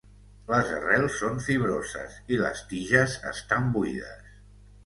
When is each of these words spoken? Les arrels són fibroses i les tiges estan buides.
Les 0.51 0.69
arrels 0.77 1.17
són 1.23 1.37
fibroses 1.49 2.17
i 2.37 2.41
les 2.47 2.65
tiges 2.73 3.17
estan 3.33 3.73
buides. 3.77 4.37